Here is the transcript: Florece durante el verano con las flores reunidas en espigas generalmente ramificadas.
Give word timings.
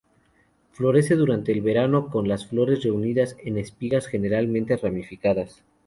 Florece 0.71 1.13
durante 1.13 1.51
el 1.51 1.61
verano 1.61 2.09
con 2.09 2.27
las 2.27 2.47
flores 2.47 2.81
reunidas 2.81 3.37
en 3.43 3.59
espigas 3.59 4.07
generalmente 4.07 4.75
ramificadas. 4.77 5.63